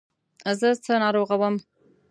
[0.59, 1.55] زه څه ناروغه وم.